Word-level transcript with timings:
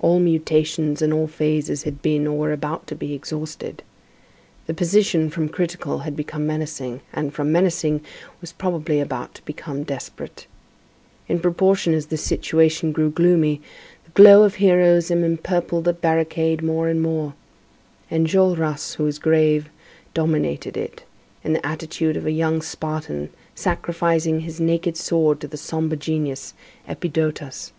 All 0.00 0.20
mutations 0.20 1.02
and 1.02 1.12
all 1.12 1.26
phases 1.26 1.82
had 1.82 2.00
been, 2.00 2.26
or 2.26 2.32
were 2.38 2.50
about 2.52 2.86
to 2.86 2.94
be, 2.94 3.12
exhausted. 3.12 3.82
The 4.64 4.72
position, 4.72 5.28
from 5.28 5.50
critical, 5.50 5.98
had 5.98 6.16
become 6.16 6.46
menacing, 6.46 7.02
and, 7.12 7.34
from 7.34 7.52
menacing, 7.52 8.00
was 8.40 8.52
probably 8.54 9.00
about 9.00 9.34
to 9.34 9.44
become 9.44 9.82
desperate. 9.84 10.46
In 11.28 11.40
proportion 11.40 11.92
as 11.92 12.06
the 12.06 12.16
situation 12.16 12.90
grew 12.90 13.10
gloomy, 13.10 13.60
the 14.06 14.12
glow 14.12 14.44
of 14.44 14.54
heroism 14.54 15.22
empurpled 15.22 15.84
the 15.84 15.92
barricade 15.92 16.62
more 16.62 16.88
and 16.88 17.02
more. 17.02 17.34
Enjolras, 18.10 18.94
who 18.94 19.04
was 19.04 19.18
grave, 19.18 19.68
dominated 20.14 20.78
it, 20.78 21.04
in 21.44 21.52
the 21.52 21.66
attitude 21.66 22.16
of 22.16 22.24
a 22.24 22.32
young 22.32 22.62
Spartan 22.62 23.28
sacrificing 23.54 24.40
his 24.40 24.58
naked 24.58 24.96
sword 24.96 25.38
to 25.40 25.46
the 25.46 25.58
sombre 25.58 25.98
genius, 25.98 26.54
Epidotas. 26.88 27.72